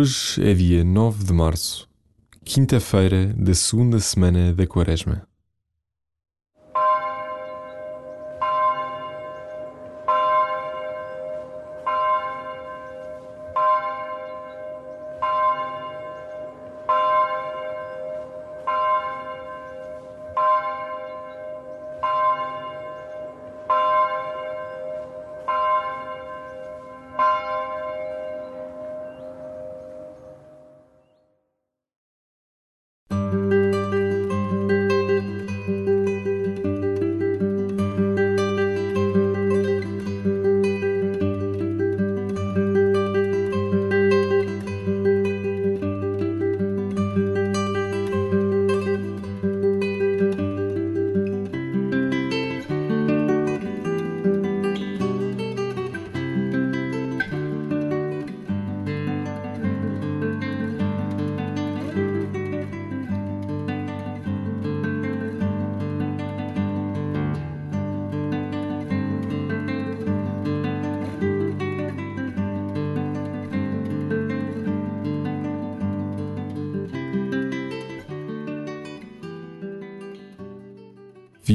[0.00, 1.88] Hoje é dia 9 de março,
[2.44, 5.26] quinta-feira da segunda semana da Quaresma.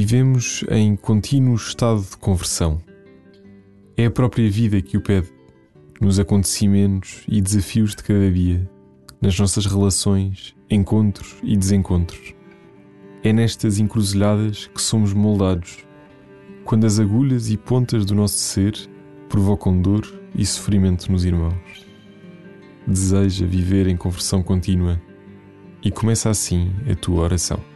[0.06, 2.78] Vivemos em contínuo estado de conversão.
[3.96, 5.32] É a própria vida que o pede,
[5.98, 8.70] nos acontecimentos e desafios de cada dia,
[9.18, 12.34] nas nossas relações, encontros e desencontros.
[13.22, 15.78] É nestas encruzilhadas que somos moldados,
[16.66, 18.74] quando as agulhas e pontas do nosso ser
[19.30, 21.86] provocam dor e sofrimento nos irmãos.
[22.86, 25.00] Deseja viver em conversão contínua
[25.82, 27.73] e começa assim a tua oração.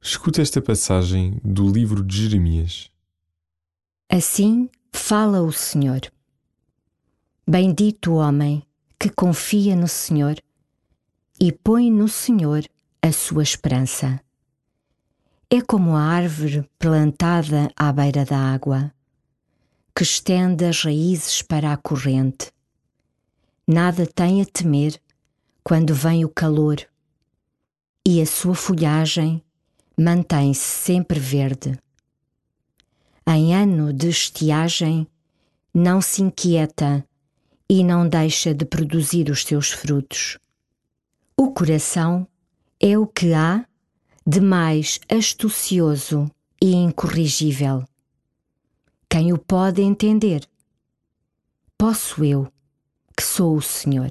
[0.00, 2.90] Escuta esta passagem do livro de Jeremias.
[4.08, 6.00] Assim fala o Senhor.
[7.46, 8.62] Bendito o homem
[8.98, 10.40] que confia no Senhor
[11.40, 12.64] e põe no Senhor
[13.02, 14.20] a sua esperança.
[15.50, 18.92] É como a árvore plantada à beira da água,
[19.94, 22.50] que estende as raízes para a corrente.
[23.66, 25.00] Nada tem a temer
[25.62, 26.76] quando vem o calor,
[28.04, 29.42] e a sua folhagem
[29.96, 31.78] mantém-se sempre verde.
[33.26, 35.06] Em ano de estiagem,
[35.72, 37.04] não se inquieta
[37.68, 40.38] e não deixa de produzir os seus frutos.
[41.36, 42.26] O coração
[42.80, 43.66] é o que há
[44.26, 47.84] de mais astucioso e incorrigível.
[49.08, 50.48] Quem o pode entender?
[51.78, 52.50] Posso eu,
[53.16, 54.10] que sou o Senhor.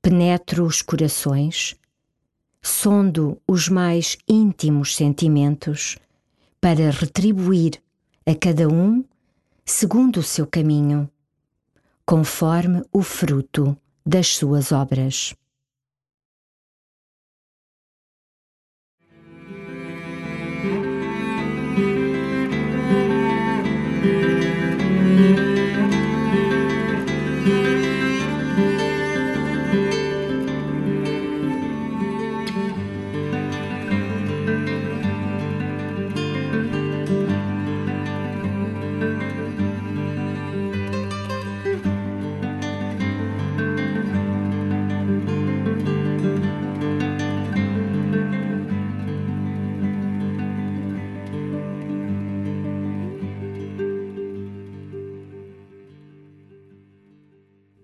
[0.00, 1.76] Penetro os corações
[2.62, 5.98] sondo os mais íntimos sentimentos
[6.60, 7.80] para retribuir
[8.26, 9.04] a cada um
[9.64, 11.08] segundo o seu caminho,
[12.04, 15.34] conforme o fruto das suas obras.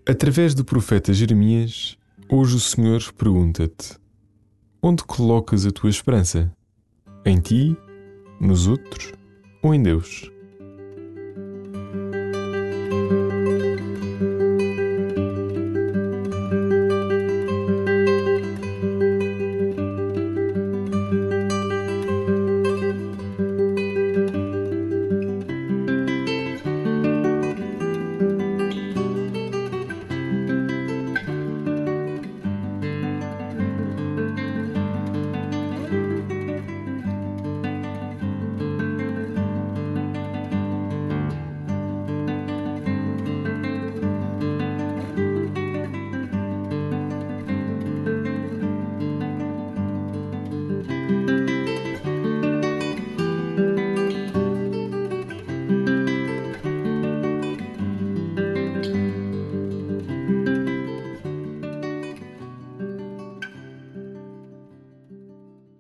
[0.07, 1.97] Através do profeta Jeremias,
[2.29, 3.97] hoje o Senhor pergunta-te:
[4.83, 6.53] Onde colocas a tua esperança?
[7.25, 7.75] Em ti,
[8.39, 9.15] nos outros
[9.63, 10.31] ou em Deus?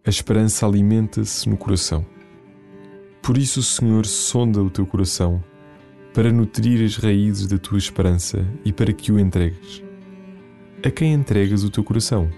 [0.06, 2.04] A esperança alimenta-se no coração.
[3.22, 5.42] Por isso o Senhor sonda o teu coração
[6.12, 9.82] para nutrir as raízes da tua esperança e para que o entregues.
[10.84, 12.30] A quem entregas o teu coração?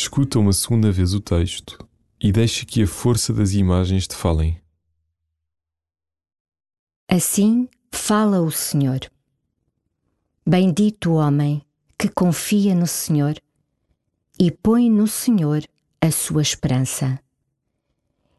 [0.00, 1.76] Escuta uma segunda vez o texto
[2.20, 4.56] e deixa que a força das imagens te falem.
[7.08, 9.00] Assim fala o Senhor.
[10.46, 11.60] Bendito o homem
[11.98, 13.42] que confia no Senhor
[14.38, 15.64] e põe no Senhor
[16.00, 17.18] a sua esperança.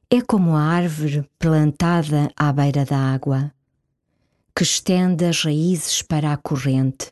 [0.09, 3.53] É como a árvore plantada à beira da água,
[4.55, 7.11] que estende as raízes para a corrente.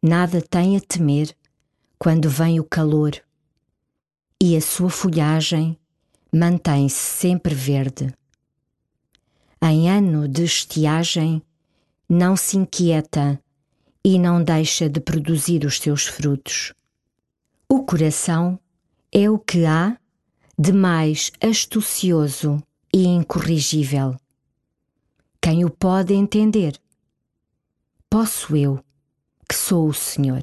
[0.00, 1.36] Nada tem a temer
[1.98, 3.12] quando vem o calor,
[4.40, 5.78] e a sua folhagem
[6.32, 8.12] mantém-se sempre verde.
[9.62, 11.42] Em ano de estiagem,
[12.08, 13.40] não se inquieta
[14.04, 16.74] e não deixa de produzir os seus frutos.
[17.68, 18.58] O coração
[19.10, 19.96] é o que há
[20.58, 24.16] de mais astucioso e incorrigível.
[25.40, 26.78] Quem o pode entender?
[28.10, 28.84] Posso eu,
[29.48, 30.42] que sou o Senhor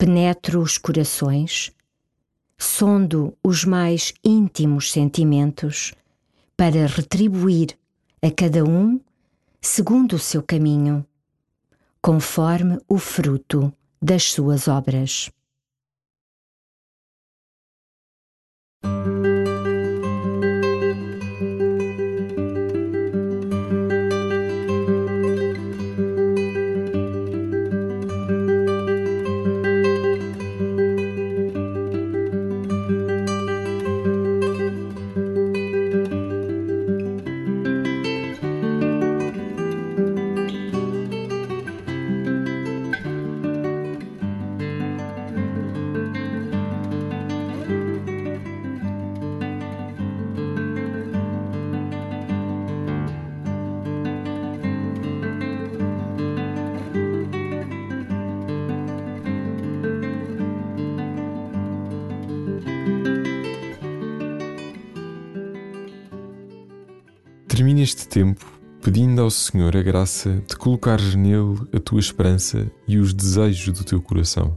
[0.00, 1.70] penetro os corações,
[2.56, 5.92] sondo os mais íntimos sentimentos
[6.56, 7.76] para retribuir
[8.22, 8.98] a cada um
[9.60, 11.04] segundo o seu caminho,
[12.00, 15.30] conforme o fruto das suas obras.
[67.60, 68.46] Termina este tempo
[68.82, 73.84] pedindo ao Senhor a graça de colocares nele a tua esperança e os desejos do
[73.84, 74.56] teu coração.